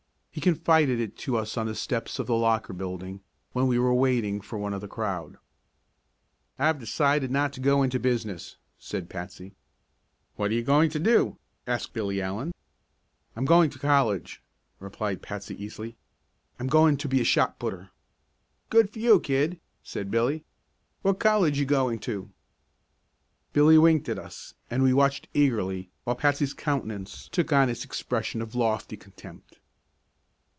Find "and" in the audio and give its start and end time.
24.69-24.81